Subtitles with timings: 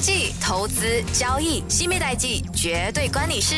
[0.00, 3.56] 经济、投资、交易，新美代记绝对关你事。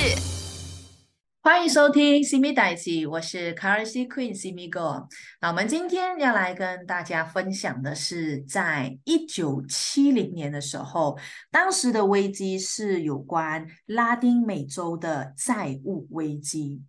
[1.43, 5.07] 欢迎收听《新米代记》，我是 Currency Queen 西米哥。
[5.43, 11.19] 那我们今天要来跟大家分享的是，在一九七零年的时候，
[11.51, 16.81] 当时的危机是有关拉丁美洲的债务危机。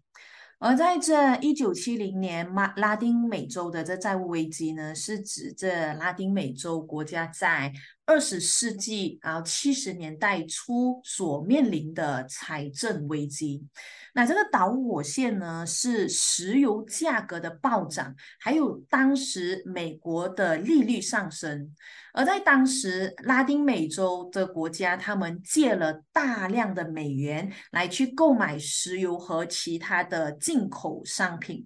[0.59, 7.73] 而在这一九七零年，马拉丁美洲的这债务危机呢，是指这拉丁美洲国家在
[8.11, 13.65] 二十世纪然后七十年代初所面临的财政危机。
[14.13, 21.73] 那这个导火线呢，是石油价格的暴涨，还有当时美国的利率上升。
[22.11, 31.65] 而在当时，拉丁美洲的国家，他们借了大量的美元来去购买石油和其他的进口商品。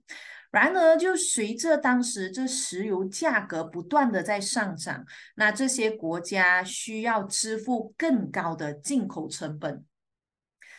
[0.55, 5.05] 然而，就随着当时这石油价格不断的在上涨，
[5.36, 9.84] 那这些国家需要支付更高的进口成本。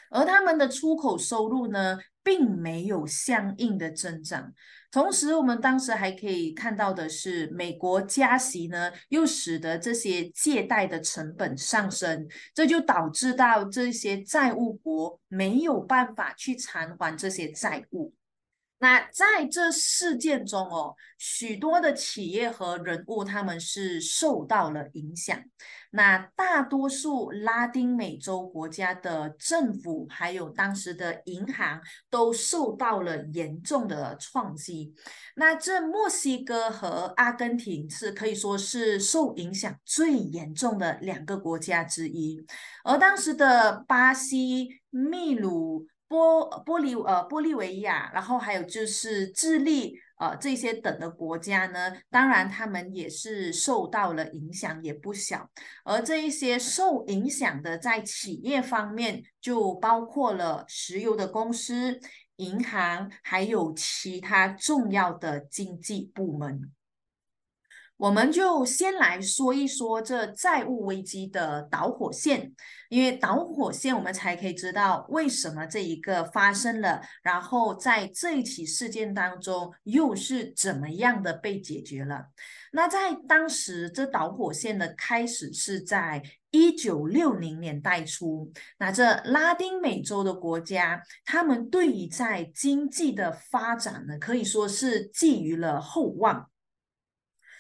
[0.09, 4.55] 而他们的出口收入呢，并没有相应的增长。
[4.91, 18.15] 同时，我们当时还可以看到的是，美国加息呢，又使得这些借贷的成本上升，这就导致到这些债务国没有办法去偿还这些债务。
[18.79, 25.43] 那在这事件中哦，许多的企业和人物他们是受到了影响。
[25.93, 34.93] 那大多数拉丁美洲国家的政府还有当时的银行都受到了严重的创击。
[35.37, 42.45] 那这墨西哥和阿根廷是可以说是受影响最严重的两个国家之一，
[42.85, 45.87] 而当时的巴西、秘鲁。
[46.09, 55.51] 玻玻利呃玻利维亚，然后还有就是智利呃这些等的国家呢，当然他们也是受到了影响，也不小。
[55.85, 61.99] 而这一些受影响的在企业方面，就包括了石油的公司、
[62.37, 66.71] 银行，还有其他重要的经济部门。
[67.97, 72.53] 我们就先来说一说这债务危机的导火线，
[72.91, 82.27] 因为导火线我们才可以知道为什么这一个发生了，然后在这一起事件当中又是怎么样的被解决了。
[82.73, 96.51] 那在当时，这导火线的开始是在一九六零年代初，那这拉丁美洲的国家，他们对于在经济的发展呢，可以说是寄予了厚望。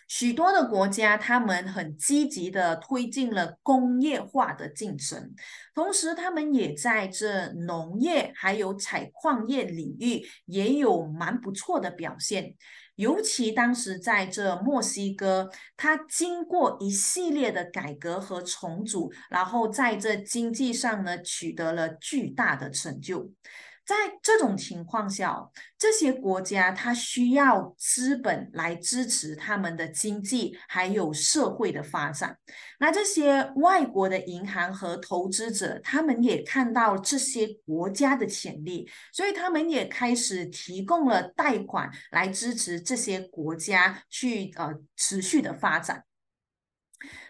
[0.09, 5.35] 许多的国家，他们很积极的推进了工业化的进程，
[5.75, 12.55] 同时他们也在这农业还有采矿业领域也有蛮不错的表现。
[12.95, 23.31] 尤其当时在这墨西哥，它经过一系列的改革和重组，然后在这经济上呢取得了巨大的成就。
[23.87, 25.49] 在这种情况下，
[25.79, 32.37] 这些国家它需要资本来支持他们的经济还有社会的发展。
[32.81, 46.03] 那这些外国的银行和投资者，他们也看到这些国家的潜力，所以他们也开始提供了贷款来支持这些国家去呃持续的发展。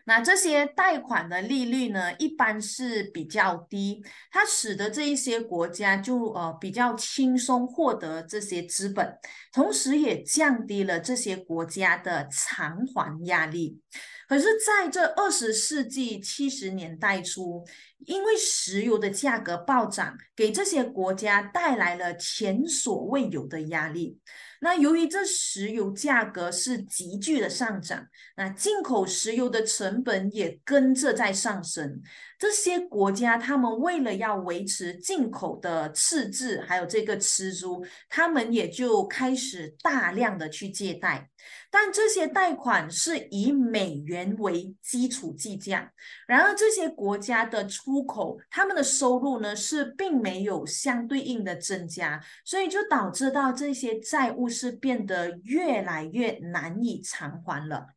[0.04, 9.18] 那这些贷款的利率呢，一般是比较低，它使得这一些国家就呃比较轻松获得这些资本，
[9.52, 13.80] 同时也降低了这些国家的偿还压力。
[14.28, 17.64] 可是，在这二十世纪七十年代初，
[18.06, 24.18] 因为石油的价格暴涨，给这些国家带来了前所未有的压力。
[24.60, 28.06] 那由于这石油价格是急剧的上涨，
[28.36, 32.00] 那进口石油的成本也跟着在上升。
[32.38, 41.28] 这些国家他们为了要维持进口的赤字，还有这个吃租，他们也就开始大量的去借贷。
[41.70, 45.92] 但这些贷款是以美元为基础计价，
[46.26, 57.88] 然而这些国家的出口，他们的收入呢是并没有相对应的增加，所以就导致到这些债务是变得越来越难以偿还了。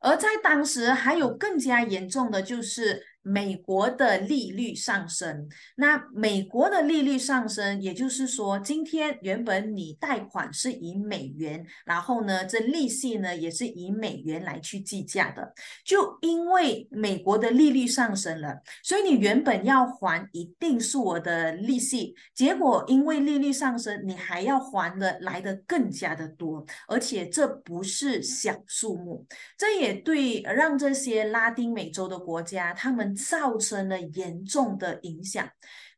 [0.00, 3.09] 而在当时还有更加严重的就是。
[3.22, 5.46] 美国的利率上升，
[5.76, 15.52] 那美国的利率上升，也就是说，今天原本你贷款是以美元，然后呢，这利息呢也是以美元来去计价的。
[15.84, 29.26] 就因为美国的利率上升了，所以你原本要还一定数额的利息，结果因为利率上升，你还要还的来的更加的多，而且这不是小数目。
[29.58, 33.09] 这也对让这些拉丁美洲的国家他们。
[33.14, 35.48] 造成了严重的影响。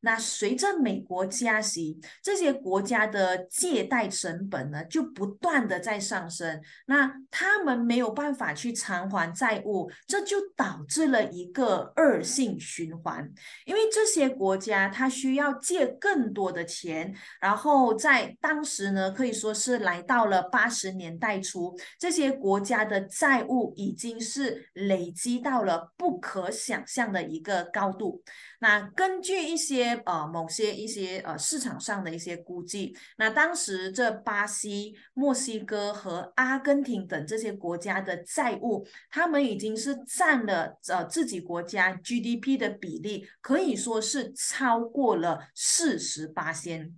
[0.05, 13.33] 那随着美国加息，这些国家的借贷成本呢就不断的在上升，那他们没有办法去偿还债务，这就导致了一个恶性循环。
[13.65, 28.23] 因为这些国家它需要借更多的钱，然后在当时呢可以说是来到了八十年代初，这些国家的债务已经是累积到了不可想象这样的一个高度。
[28.61, 46.95] 那根据一些呃某些一些呃市场上的一些估计，那当时这巴西、墨西哥和阿根廷等这些国家的债务，他们已经是占了呃自己国家 GDP 的比例，可以说是超过了四十八仙。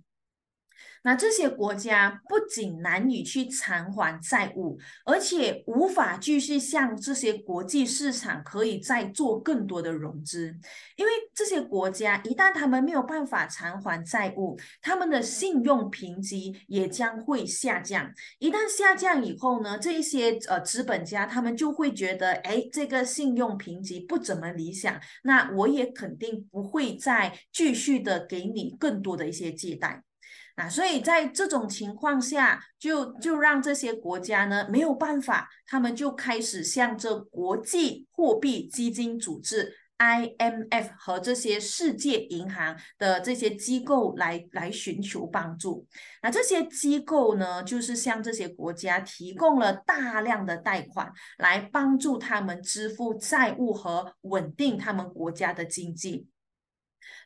[1.05, 4.75] 那这些国家不仅难以去偿还债务，
[5.05, 10.47] 而且无法继续向这些国际市场可以再做更多的融资，
[10.95, 18.11] 因为这些国家一旦他们没有办法偿还债务，他们的信用评级也将会下降。
[18.39, 30.01] 一旦下降以后呢，这一些呃资本家他们就会觉得，哎，这个信用评级不怎么理想，那我也肯定不会再继续的给你更多的一些借贷。
[30.57, 45.85] 那所以在这种情况下，就就让这些国家呢没有办法，他们就开始向这国际货币基金组织 IMF 和这些世界银行的这些机构来来寻求帮助。
[46.21, 56.27] 那这些机构呢，就是向这些国家提供了大量的贷款，来帮助他们支付债务和稳定他们国家的经济。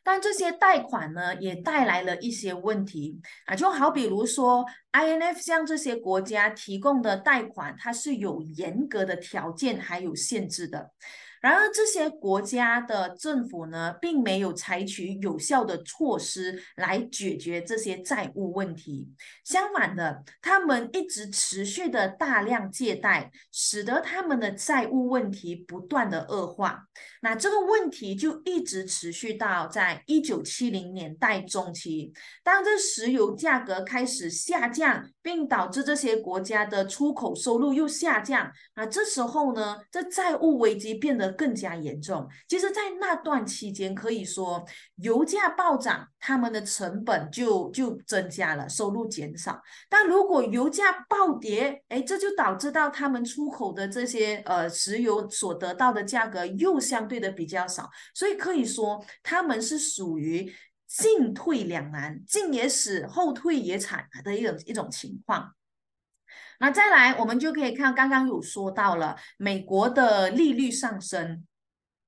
[0.02, 10.90] 但这些贷款呢，也带来了一些问题啊，就好比如说，INF 向这些国家提供的贷款，它是有严格的条件还有限制的。
[11.40, 19.08] 然而，这些国家的政府呢，并没有采取有效的措施来解决这些债务问题。
[19.42, 26.84] 相反的，他们一直持续的大量借贷，使得他们的债务问题不断的恶化。
[27.22, 32.12] 那这个问题就一直持续到在一九七零年代中期，
[32.44, 38.52] 当这石油价格开始下降，并导致这些国家的出口收入又下降。
[38.74, 41.29] 那这时候呢，这债务危机变得。
[41.32, 42.28] 更加严重。
[42.48, 44.64] 其实，在那段期间，可以说
[44.96, 49.60] 油价暴涨，他们的成本就就增加了，收入减少。
[49.88, 57.88] 但如果油价暴跌，哎，这就导致到他们出口的这些呃石油所得到的价格又相对的比较少。
[58.14, 60.52] 所以可以说，他们是属于
[60.86, 65.54] 进退两难，进也死，后退也惨的一种一种情况。
[66.60, 71.44] 那再来，我们就可以看刚刚有说到了美国的利率上升。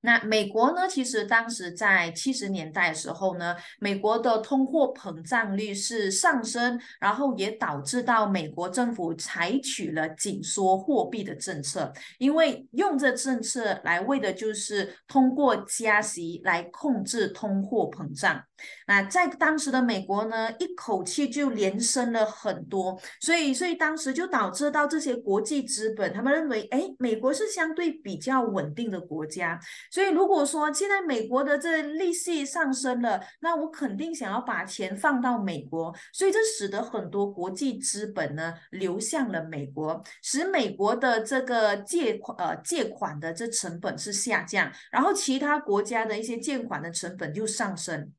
[0.05, 0.89] 那美国呢？
[0.89, 18.43] 其实当时在七十年代的时候呢，美国的通货膨胀率是上升，然后也导致到美国政府采取了紧缩货币的政策，因为用这政策来为的就是通过加息来控制通货膨胀。
[18.87, 29.59] 那在当时的美国呢，一口气就连升了很多，所以所以当时就导致到这些国际资本，他们认为，哎，美国是相对比较稳定的国家。
[29.91, 48.13] 所以，如果说现在美国的这利息上升了，那我肯定想要把钱放到美国，所以这使得很多国际资本呢流向了美国，使美国的这个借款呃借款的这成本是下降，然后其他国家的一些借款的成本就上升。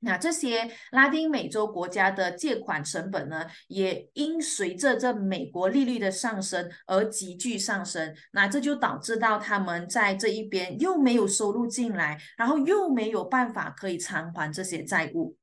[0.00, 8.14] 那这些拉丁美洲国家的借款成本呢，也因随着这美国利率的上升而急剧上升。
[8.32, 15.36] 那这就导致到他们在这一边又没有收入进来，然后又没有办法可以偿还这些债务。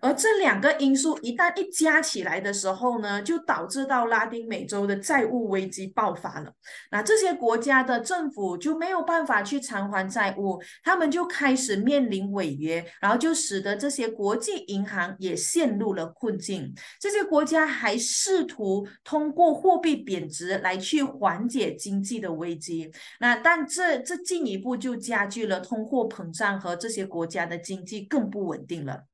[0.00, 6.52] 而这两个因素一旦一加起来的时候呢，就导致到拉丁美洲的债务危机爆发了。
[6.90, 16.74] 那这些国家的政府就没有办法去偿还债务，他们就开始面临违约，然后就使得这些国际银行也陷入了困境。
[17.00, 22.90] 这些国家还试图通过货币贬值来去缓解经济的危机。
[23.20, 29.04] 那但这这进一步就加剧了通货膨胀和这些国家的经济更不稳定了。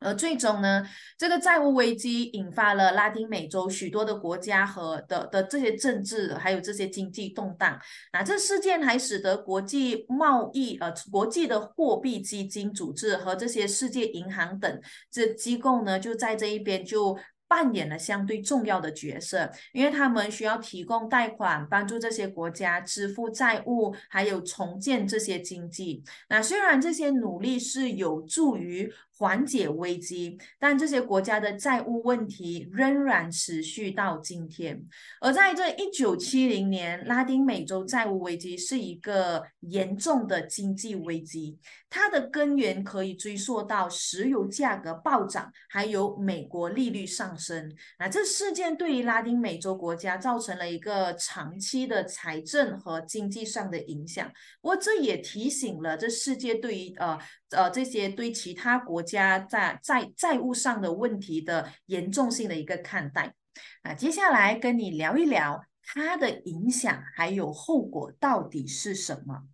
[0.00, 0.86] 而最终呢，
[1.18, 7.76] 这个债务危机引发了拉丁美洲许多的国家和的的这些政治还有这些经济动荡。
[8.12, 26.04] 那这事件还使得国际贸易呃国际的货币基金组织和这些世界银行等这机构呢，就在这一边就扮演了相对重要的角色，因为他们需要提供贷款，帮助这些国家支付债务，还有重建这些经济。
[26.28, 28.92] 那虽然这些努力是有助于。
[29.18, 34.80] 缓解危机，但这些国家的债务问题仍然持续到今天。
[35.20, 41.58] 而在这一九七零年，拉丁美洲债务危机是一个严重的经济危机，
[41.90, 47.74] 它的根源可以追溯到石油价格暴涨，还有美国利率上升。
[47.98, 54.30] 那这事件对于拉丁美洲国家造成了一个长期的财政和经济上的影响。
[54.60, 57.18] 不过这也提醒了这世界对于呃。
[57.50, 63.34] 呃，这些对其他国家在债债务上的问题的严重性的一个看待，
[63.82, 69.44] 那接下来跟你聊一聊它的影响还有后果到底是什么？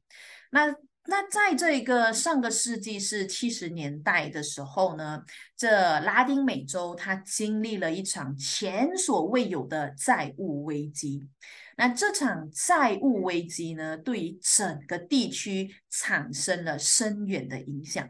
[0.50, 0.74] 那
[1.06, 5.22] 那在这个上个世纪是七十年代的时候呢，
[5.56, 11.28] 这拉丁美洲它经历了一场前所未有的债务危机。
[11.76, 18.08] 那这场债务危机呢，对于整个地区产生了深远的影响，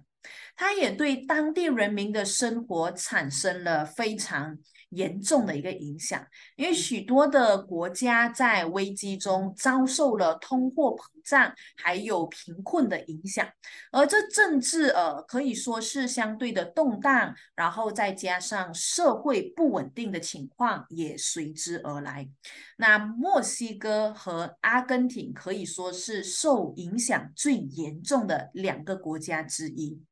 [0.55, 4.59] 它也对当地人民的生活产生了非常。
[4.95, 13.49] 严重的一个影响，因为许多的国家在危机中遭受了通货膨胀还有贫困的影响，
[13.91, 22.29] 而这政治呃可以说是相对的动荡，然后再加上社会不稳定的情况也随之而来。
[22.77, 30.03] 那墨西哥和阿根廷可以说是受影响最严重的两个国家之一。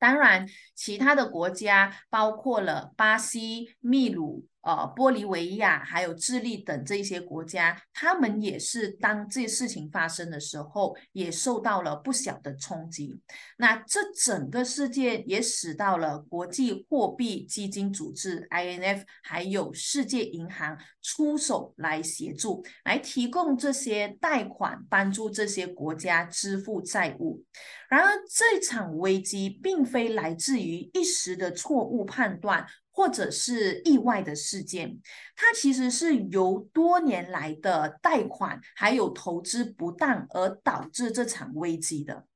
[0.00, 4.46] 当然，其他的国家包括了巴西、秘鲁。
[4.62, 13.18] 呃，玻利维亚还有智利等这些国家，他们也是当这些事情发生的时候，也受到了不小的冲击。
[13.56, 27.42] 那这整个事件也使到了国际货币基金组织 （INF） 还有世界银行出手来协助，来提供这些贷款，帮助这些国家支付债务。
[27.88, 32.66] 然而，这场危机并非来自于一时的错误判断。
[32.90, 35.00] 或者是意外的事件，
[35.36, 42.26] 它其实是由多年来的贷款还有投资不当而导致这场危机的。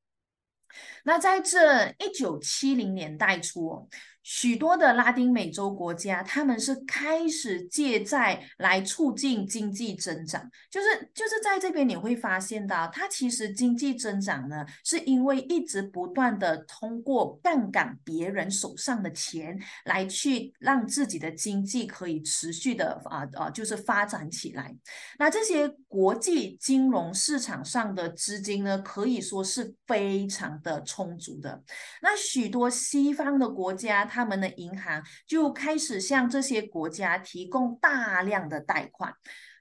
[1.04, 3.88] 那在这一九七零年代初。
[4.25, 24.75] 许多的拉丁美洲国家，他们是开始借债来促进经济增长，就是就是在这边你会发现到，它其实经济增长呢，是因为一直不断的通过杠杆别人手上的钱来去让自己的经济可以持续的啊啊，就是发展起来。
[25.19, 31.62] 那这些国际金融市场上的资金呢，可以说是非常的充足的。
[32.00, 34.13] 那许多西方的国家。
[34.14, 39.12] 他们的银行就开始向这些国家提供大量的贷款。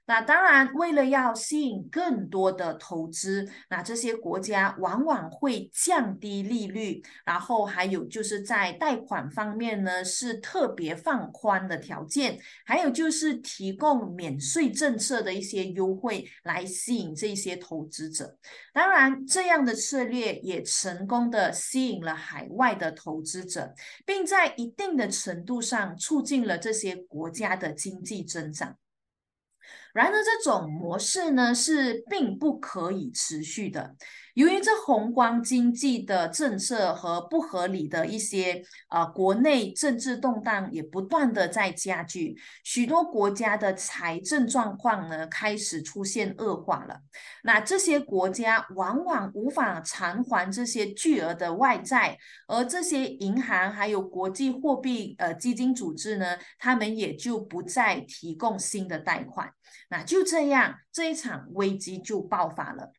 [0.06, 18.36] 那当然，为了要吸引更多的投资，那这些国家往往会降低利率，然后还有就是在贷款方面呢是特别放宽的条件，还有就是提供免税政策的一些优惠来吸引这些投资者。
[18.74, 28.76] 当然，这样的策略也成功的吸引了海外的投资者，并在一定的程度上促进了这些国家的经济增长。
[29.94, 33.94] 然而，这种模式呢是并不可以持续的。
[34.34, 47.00] 由于这宏观经济的政策和不合理的一些呃国内政治动荡也不断的在加剧，许多国家的财政状况呢开始出现恶化了。
[47.44, 59.48] 那这些国家往往无法偿还这些巨额的外债，而这些银行还有国际货币呃基金组织呢，他们也就不再提供新的贷款。
[59.90, 62.92] 那就这样，这一场危机就爆发了。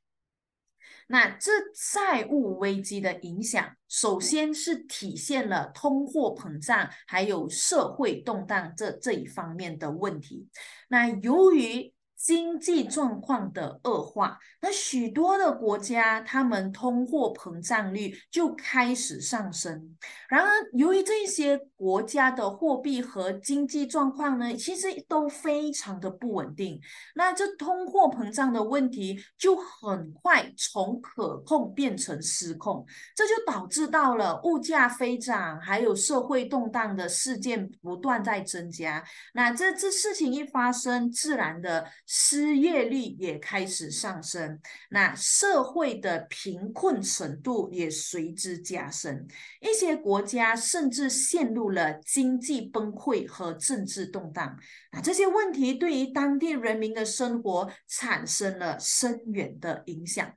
[1.07, 1.51] 那这
[1.93, 10.47] 债务危机的影响，首先是体现了通货膨胀，还有社会动荡这这一方面的问题。
[10.89, 19.95] 那由于经济状况的恶化，那许多的国家，他们通货膨胀率就开始上升。
[20.29, 26.79] 然而，由于这些国家的货币和经济状况呢，其实都非常的不稳定。
[27.15, 32.84] 那这通货膨胀的问题就很快从可控变成失控，
[33.15, 39.03] 这就导致到了物价飞涨，还有社会动荡的事件不断在增加。
[39.34, 41.86] 那这这事情一发生，自然的。
[42.07, 44.59] 失业率也开始上升，
[44.89, 49.27] 那社会的贫困程度也随之加深，
[49.62, 54.57] 一些国家甚至陷入了经济崩溃和政治动荡。
[54.91, 60.31] 啊这些问题对于当地人民的生活产生了深远的影响。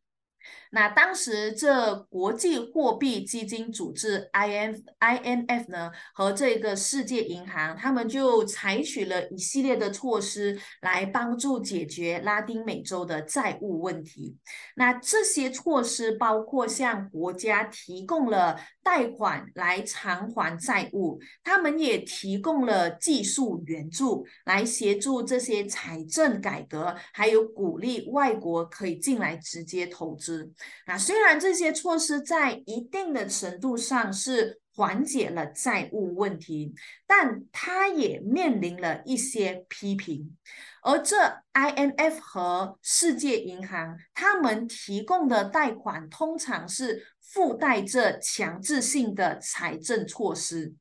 [0.72, 14.36] 那当时这国际货币基金组织 I N I N F 呢和这个世界银行，他们就采取了一系列的措施来帮助解决拉丁美洲的债务问题。
[14.76, 30.50] 那这些措施包括向国家提供了贷款来偿还债务，他们也提供了技术援助来协助这些财政改革，还有鼓励外国可以进来直接投资。
[30.86, 36.72] 那虽然这些措施在一定的程度上是缓解了债务问题，
[37.06, 40.34] 但它也面临了一些批评。
[40.80, 41.16] 而这
[41.52, 50.74] IMF 和世界银行他们提供的贷款通常是附带着强制性的财政措施。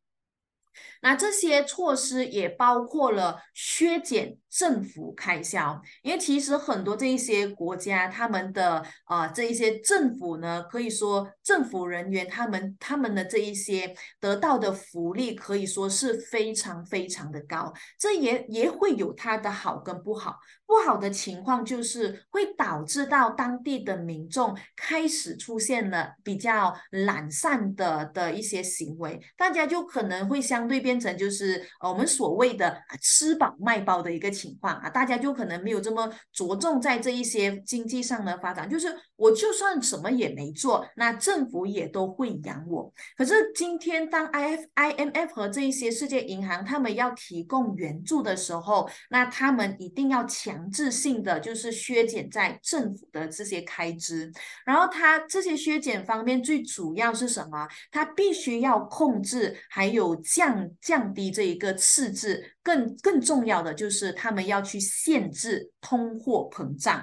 [1.01, 20.37] 那这些措施也包括了削减政府开销，因为其实很多这一些国家，他们的啊这一些政府呢，可以说政府人员他们他们的这一些得到的福利可以说是非常非常的高，这也也会有它的好跟不好。
[20.65, 42.91] 不好的情况就是会导致到当地的民众开始出现了比较懒散的的一些行为，大家就可能会相对变成就是呃我们所谓的吃饱卖包的一个情情况啊，大家就可能没有这么着重在这一些经济上的发展，就是我就算什么也没做，那政府也都会养我。
[43.15, 50.47] 可是今天当 I F I M F 和这一些世界银行他们要提供援助的时候，那他们一定要强。
[50.47, 54.31] 强制性的就是削减在政府的这些开支，
[54.65, 57.67] 然后它这些削减方面最主要是什么？
[57.91, 67.01] 它必须要控制，还有降降低这一个赤字，更更重要的就是他们要去限制通货膨胀。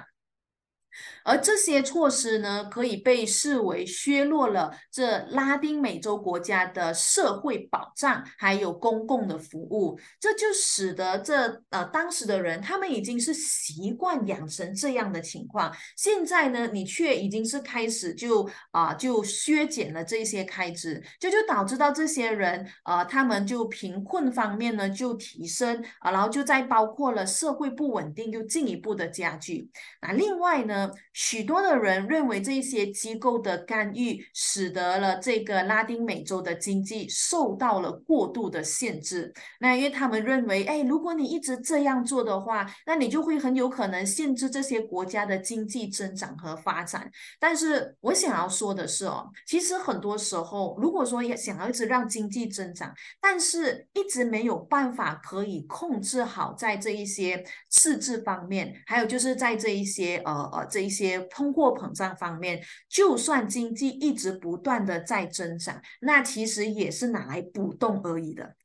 [1.25, 15.75] 而这些措施呢，可以被视为削弱了这拉丁美洲国家的社会保障，还有公共的服务，这就使得这呃当时的人，他们已经是习惯养成这样的情况。
[15.97, 29.67] 现在呢，你却已经是开始就啊就削减了这些开支，这就导致到这些人呃他们就贫困方面呢就提升啊，然后就在包括了社会不稳定就进一步的加剧。
[30.03, 30.91] 那另外呢？
[31.15, 39.33] 许多的人认为这一些机构的干预，使得了这个拉丁美洲的经济受到了过度的限制。
[39.61, 47.09] 那因为他们认为，哎，如果你一直这样做的话，那你就会很有可能限制这些国家的经济增长和发展。
[47.39, 60.65] 但是我想要说的是哦，其实很多时候，如果说也想要一直让经济增长，但是一直没有办法可以控制好在这一些赤字方面，还有就是在这一些呃呃。
[60.75, 68.55] 这一些通货膨胀方面，就算经济一直不断的在增长，那其实也是拿来补洞而已的。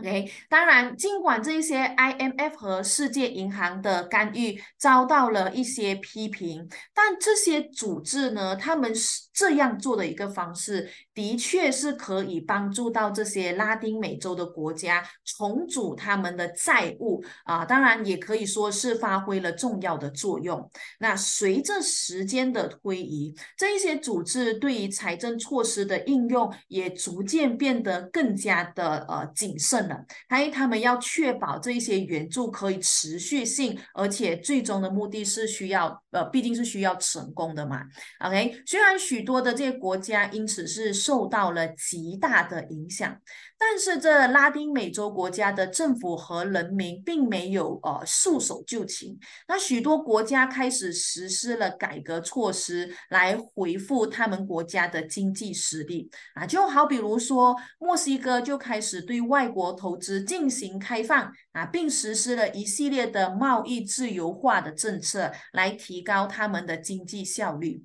[0.00, 20.70] OK，当然，尽管这些 IMF 和世界银行的干预遭到了一些批评，但这些组织呢，他们是这样做的一个方式，的确是可以帮助到这些拉丁美洲的国家重组他们的债务啊，当然也可以说是发挥了重要的作用。
[20.98, 29.89] 那随着时间的推移，这一些组织对于财政措施的应用也逐渐变得更加的呃谨慎。
[30.28, 37.82] 还有，他们要确保这一些援助可以持续性，而且最终的目的是需要，呃，毕竟是需要成功的嘛。
[38.24, 43.16] OK，虽然许多的这些国家因此是受到了极大的影响。
[43.62, 49.18] 但是，这拉丁美洲国家的政府和人民并没有呃束手就擒。
[49.46, 56.46] 那许多国家开始实施了改革措施，来恢复他们国家的经济实力啊。
[56.46, 67.84] 就好比如说，墨西哥就开始对外国投资进行开放啊，并实施了一系列的贸易自由化的政策，来提高他们的经济效率。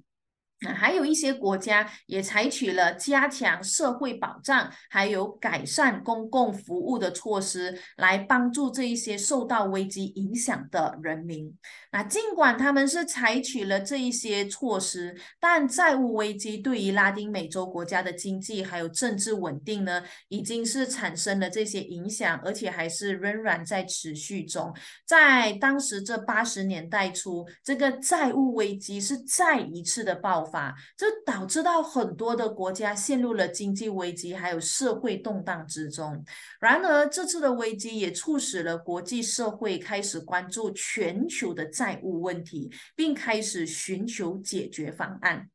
[0.76, 11.56] 还有一些国家也采取了加强社会保障，还有改善公共服务的措施，来帮助这一些受到危机影响的人民。
[11.95, 24.75] 那尽管他们是采取了这一些措施，但债务危机对于拉丁美洲国家的经济还有政治稳定呢，已经是产生了这些影响，而且还是仍然在持续中。
[25.05, 30.75] 在当时这八十年代初，这个债务危机是再一次的爆发。
[30.97, 36.21] 这导致到很多的国家陷入了经济危机，还有社会动荡之中。
[36.60, 45.52] 然而，这次的危机也促使了国际社会开始关注全球的债债务问题，并开始寻求解决方案。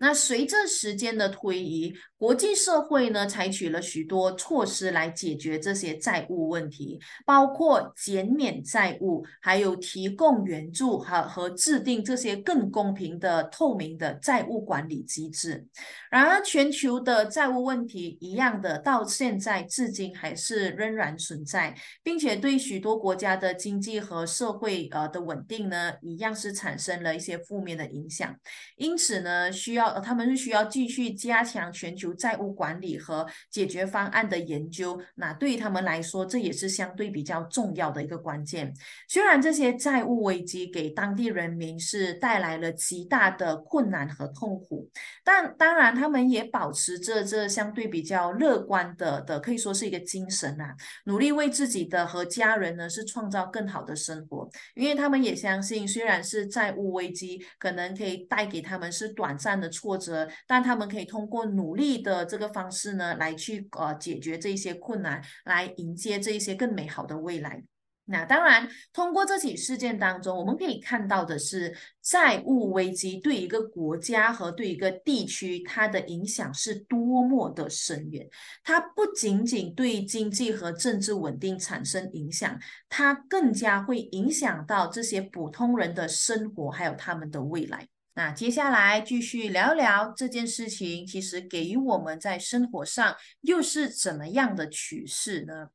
[0.00, 15.66] 那随着时间的推移，国际社会呢采取了许多措施来解决这些债务问题，包括减免债务，还有提供援助和和制定这些更公平的、透明的债务管理机制。
[16.10, 28.36] 然而，全球的债务问题一样的，到现在至今还是仍然存在，并且对许多国家的经济和社会呃的稳定呢，一样是产生了一些负面的影响。
[28.76, 29.86] 因此呢，需要。
[29.94, 35.00] 呃他们是需要继续加强全球债务管理和解决方案的研究。
[35.14, 38.72] 那对于他们来说，这也是相对比较重要的一个关键。
[39.08, 44.88] 虽然这些债务危机给当地人民是带来了极大的困难和痛苦，
[45.24, 54.48] 但当然他们也保持着这相对比较乐观的的，可以说是一个精神啊，努力为自己的和家人呢是创造更好的生活。
[54.74, 59.70] 因为他们也相信，虽然是债务危机，可能可以带给他们是短暂的。
[59.70, 67.62] 挫折，但他们可以通过努力的这个方式呢，来去呃解决这些困难，来迎接这一些更美好的未来。
[68.06, 78.28] 那当然，通过这起事件当中，我们可以看到的是，债务危机对一个国家和对一个地区，它的影响是多么的深远。
[78.64, 82.58] 它不仅仅对经济和政治稳定产生影响，
[82.88, 87.86] 它更加会影响到这些普通人的生活，还有他们的未来。
[88.20, 95.70] 那接下来继续聊聊这件事情，其实给予我们在生活上又是怎么样的启示呢？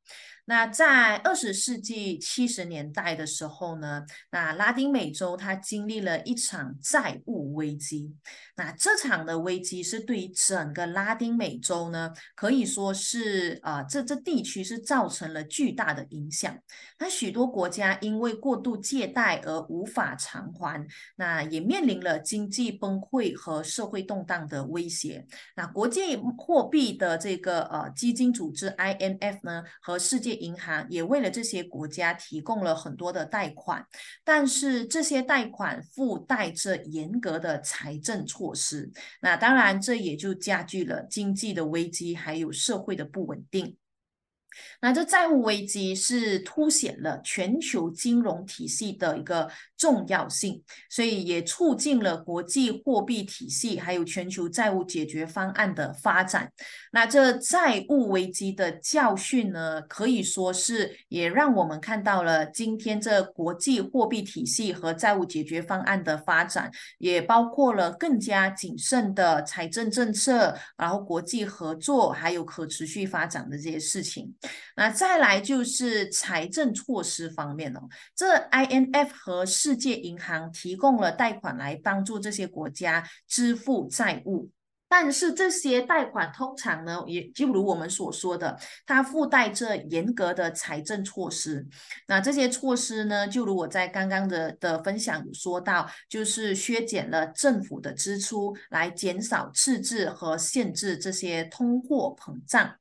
[0.45, 8.13] 那在二十世纪七十年代的时候呢，那拉丁美洲它经历了一场债务危机。
[8.58, 16.58] 那这场的危机是对于整个拉丁美洲呢，可以说是啊，这这地区是造成了巨大的影响。
[16.98, 20.88] 那许多国家因为过度借贷而无法偿还，
[21.18, 25.26] 那也面临了经济崩溃和社会动荡的威胁。
[25.56, 33.86] 那国际货币的这个呃基金组织 IMF 呢，和世界银行也为了这些国家提供了很多的贷款，
[34.24, 43.75] 但是这些贷款附带着严格的财政措措施，那当然这也就加剧了经济的危机，还有社会的不稳定。
[44.82, 56.52] 那这债务危机是凸显了全球金融体系的一个重要性，所以也促进了国际货币体系还有全球债务解决方案的发展。
[56.91, 74.34] 那这债务危机的教训呢，可以说是也让我们看到了今天这国际货币体系和债务解决方案的发展，也包括了更加谨慎的财政政策，然后国际合作，还有可持续发展的这些事情。
[74.75, 77.81] 那再来就是财政措施方面哦，
[78.15, 84.49] 这 INF 和世界银行提供了贷款来帮助这些国家支付债务，
[84.88, 91.65] 但是这些贷款通常呢，也就如我们所说的，它附带着严格的财政措施。
[92.08, 102.75] 那这些措施呢，就如我在刚刚的的分享有说到，就是削减了政府的支出，来减少赤字和限制这些通货膨胀。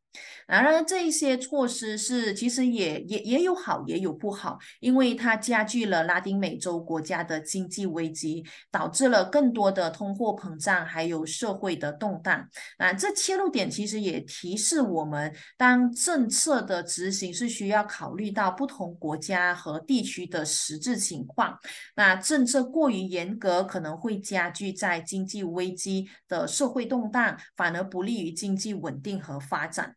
[0.46, 12.46] 然而，这一些措施是其实也也也有好，也有不好，因为它加剧了拉丁美洲国家的经济危机，导致了更多的通货膨胀，还有社会的动荡。
[12.78, 21.58] 那这切入点其实也提示我们，当政策的执行是需要考虑到不同国家和地区的实质情况。
[21.96, 29.96] 那政策过于严格，可能会加剧在经济危机的社会动荡，反而不利于经济稳定和发展。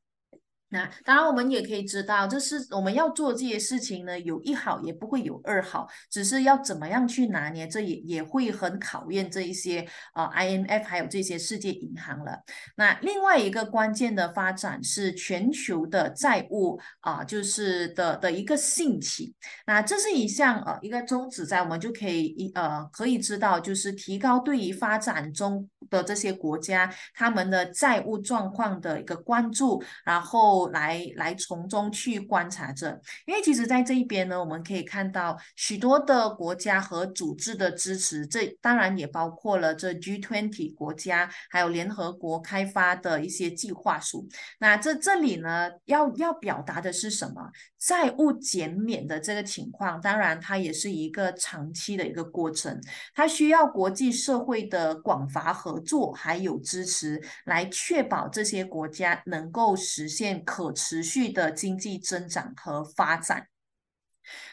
[0.70, 12.38] 那当然，我们也可以知道，这是我们要做这些事情呢，有一好也不会有二好，只是要怎么样去拿捏，这也也会很考验这一些呃 INF 还有这些世界银行了。
[12.76, 19.34] 那另外一个关键的发展是全球的债务啊，就是的的一个兴起。
[19.66, 30.57] 那这是一项呃一个宗旨，在我们就可以一呃可以知道，就是提高对于发展中的这些国家他们的债务状况的一个关注，然后。
[30.70, 44.28] 来来从中去观察着，因为其实，在这一边呢，我们可以看到许多的国家和组织的支持，这当然也包括了这 G20 国家，还有联合国开发的一些计划书。
[44.60, 47.52] 那这这里呢，要要表达的是什么？
[47.80, 52.82] 债务减免的这个情况，当然它也是一个长期的一个过程，
[53.14, 60.44] 它需要国际社会的广泛合作还有支持，来确保这些国家能够实现。
[60.44, 63.48] 可持续的经济增长和发展。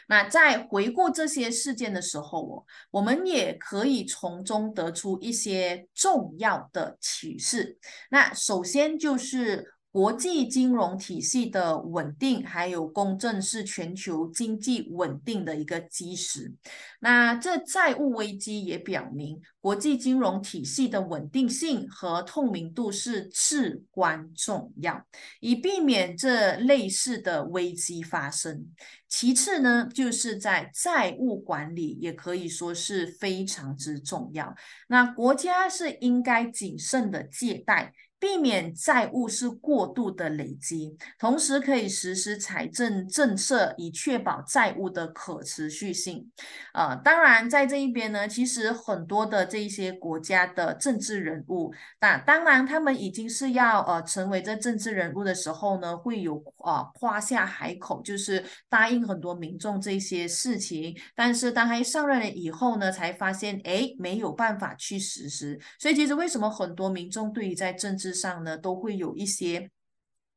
[0.07, 7.77] 那在回顾这些事件的时候，我，我们也可以从中得出一些重要的启示。
[8.09, 9.74] 那首先就是。
[9.95, 16.53] 国际金融体系的稳定还有公正是全球经济稳定的一个基石。
[16.99, 25.01] 那这债务危机也表明，国际金融体系的稳定性和透明度是至关重要，
[25.39, 28.67] 以避免这类似的危机发生。
[29.07, 34.53] 其次呢，就是在债务管理也可以说是非常之重要。
[34.89, 37.93] 那国家是应该谨慎的借贷。
[38.25, 46.27] 避免债务是过度的累积，同时可以实施财政政策，以确保债务的可持续性。
[46.73, 60.97] 呃，当然，在这一边呢，其实很多的这些国家的政治人物，那当然他们已经是要呃成为这政治人物的时候呢，会有呃夸下海口，就是答应很多民众这些事情。
[61.13, 65.59] 但是当他上任了以后呢，才发现哎没有办法去实施。
[65.77, 69.69] 所以其实为什么很多民众对于在政治上呢，都会有一些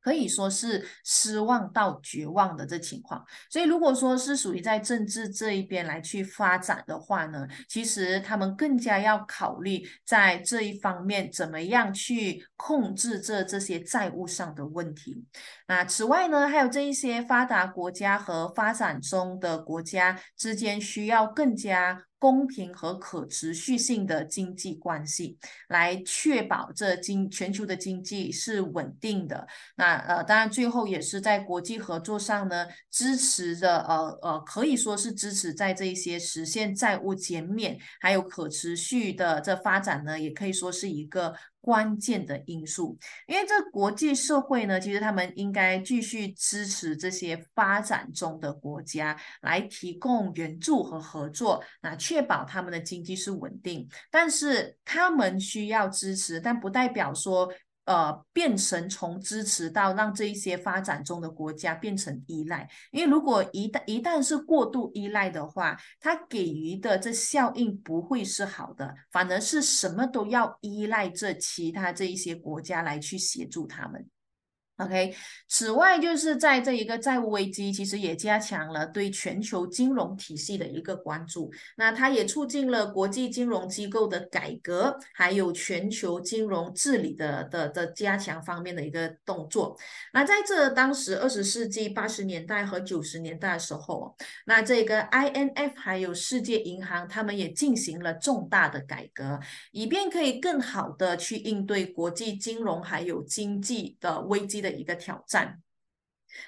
[0.01, 3.21] 可以说是失望到绝望的这情况。
[3.49, 15.25] 所以，如果说是属于在政治这一边来去发展的话呢，其实他们更加要考虑在这一方面怎么样去控制这这些债务上的问题。
[15.67, 22.05] 那此外呢，还有这一些发达国家和发展中的国家之间需要更加。
[22.19, 25.37] 公平和可持续性的经济关系，
[25.69, 29.47] 来确保这经全球的经济是稳定的。
[29.75, 41.33] 那呃，当然最后也是在国际合作上呢，支持着呃呃，可以说是支持在这一些实现债务减免，还有可持续的这发展呢，也可以说是一个。
[41.69, 53.87] 关键的因素，因为这国际社会呢，其实他们应该继续支持这些发展中的国家，来提供援助和合作，那确保他们的经济是稳定。
[54.09, 57.47] 但是他们需要支持，但不代表说。
[57.89, 74.07] 呃，变成从支持到让这一些发展中的国家变成依赖，因为如果一旦一旦是过度依赖的话，它给予的这效应不会是好的，反而是什么都要依赖这其他这一些国家来去协助他们。
[74.79, 75.13] OK，
[75.49, 81.51] 此外，就是在这一个债务危机，其实也加强了对全球金融体系的一个关注。
[81.75, 89.77] 那它也促进了国际金融机构的改革，还有全球金融治理的的的加强方面的一个动作。
[90.13, 94.15] 那在这当时二十世纪八十年代和九十年代的时候，
[94.45, 99.37] 那这个 INF 还有世界银行，他们也进行了重大的改革，
[99.73, 104.68] 以便可以更好的去应对国际金融还有经济的危机的。
[104.71, 105.61] 的一个挑战。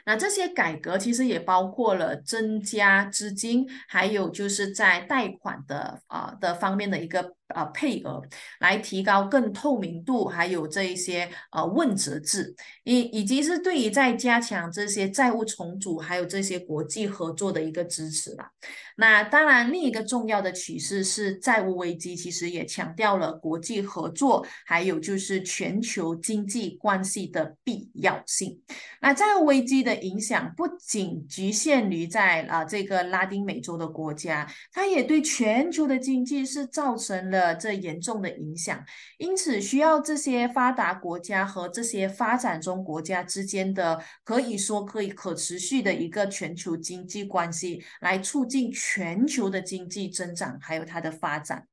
[0.05, 7.35] 那这些改革其实也包括了增加资金，还有就是在贷款的啊的方面的一个。
[7.53, 8.21] 呃，配额
[8.59, 18.51] 来提高更透明度，还有这一些呃问责制，以以及是对于在加强这些债务重组，还有这些国际合作的一个支持吧。
[18.97, 28.61] 那当然，另一个重要的启示是债务危机，其实也强调了国际合作，还有就是全球经济关系的必要性。
[29.01, 37.40] 那债务危机的影响不仅局限于在啊这个拉丁美洲的国家，它也对全球的经济是造成了。
[37.41, 38.83] 的这严重的影响，
[39.17, 51.65] 因此需要这些发达国家和这些发展中国家之间的可以说可以可持续的一个全球经济关系，来促进全球的经济增长还有它的发展。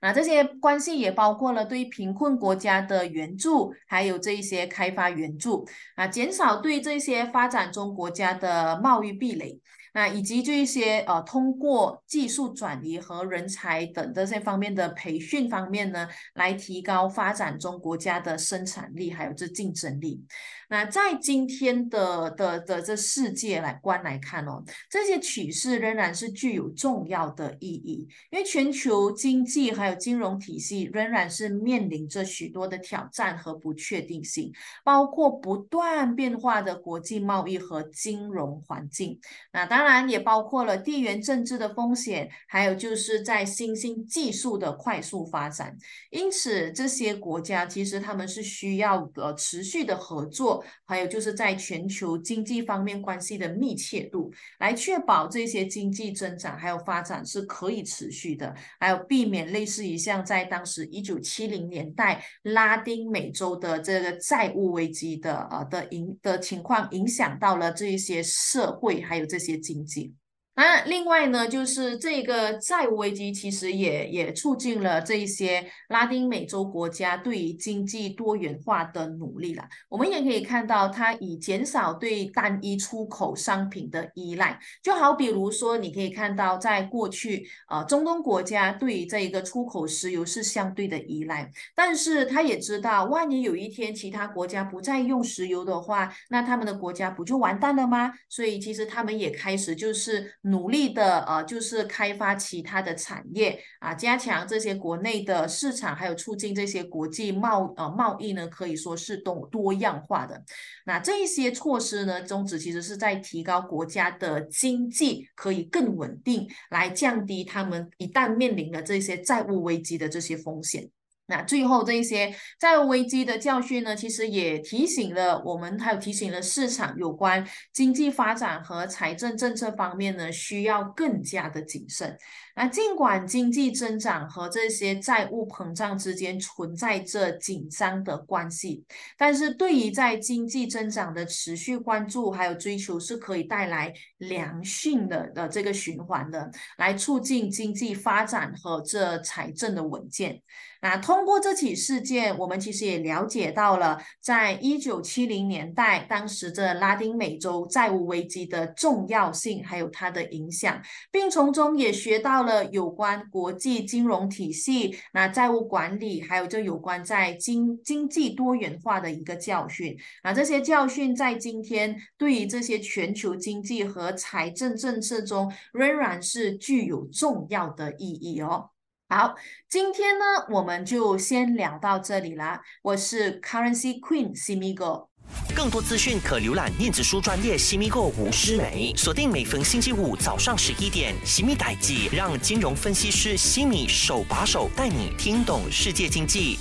[0.00, 9.60] 那这些关系也包括了对贫困国家的援助，还有这一些开发援助啊，减少对这些发展中国家的贸易壁垒。
[9.94, 20.26] 那以及这一些呃，通过技术转移和人才等这些方面的培训方面呢，来提高发展中国家的生产力，还有这竞争力。
[20.68, 34.50] 那在今天的的的这世界来观来看哦，这些趋势仍然是具有重要的意义，因为全球经济还有金融体系仍然是面临着许多的挑战和不确定性，
[34.82, 39.20] 包括不断变化的国际贸易和金融环境。
[39.52, 45.76] 那当然当然也包括了地缘政治的风险，还有就是在新兴技术的快速发展。
[46.08, 50.64] 因此，这些国家其实他们是需要呃持续的合作。
[50.86, 70.14] 还有就是在全球经济方面关系的密切度，来确保这些经济增长还有发展是可以持续的，还有避免类似于像在当时一九七零年代拉丁美洲的这个债务危机的呃的影的情况，影响到了这一些社会还有这些经经济。
[70.56, 79.68] 那另外呢，就是这个债务危机其实也也促进了这一些拉丁美洲国家对于经济多元化的努力了。
[79.88, 84.56] 我们也可以看到，它以减少对单一出口商品的依赖。
[84.80, 98.12] 就好比如说，你可以看到，在过去，呃，中东国家对于这一个出口石油是相对的依赖，但是他也知道，万一有一天其他国家不再用石油的话，那他们的国家不就完蛋了吗？
[98.28, 100.32] 所以其实他们也开始就是。
[100.46, 110.42] 努力的呃，就是开发其他的产业啊，加强这些国内的市场，还有促进这些国际贸呃贸易呢，可以说是多多样化的。
[110.84, 120.90] 那这一些措施呢，宗旨其实是在提高国家的经济可以更稳定，来降低他们一旦面临了这些债务危机的这些风险。
[121.26, 132.18] 那最后这一些债务危机的教训呢，其实也提醒了我们，还有提醒了市场有关经济发展和财政政策方面呢，需要更加的谨慎。
[132.54, 138.84] 那尽管经济增长和这些债务膨胀之间存在着紧张的关系，
[139.18, 150.40] 但是对于在经济增长的持续关注还有追求，是可以带来良性的的这个循环的，来促进经济发展和这财政的稳健。
[150.80, 160.78] 那通过这起事件，我们其实也了解到了，在一九七零年代，当时这拉丁美洲债务危机的重要性，还有它的影响，
[161.10, 169.96] 并从中也学到了有关国际金融体系、那债务管理，还有就有关在经经济多元化的一个教训。
[170.22, 178.70] 那这些教训在今天对于这些全球经济和财政政策中，仍然是具有重要的意义哦。
[179.08, 179.34] 好，
[179.68, 182.62] 今天呢，我们就先聊到这里啦。
[182.82, 185.08] 我是 Currency Queen 西米哥，
[185.54, 196.58] 更多资讯可浏览电子书专业西米购吴诗梅，锁定每逢星期五早上十一点，西米代记，让金融分析师西米手把手带你听懂世界经济。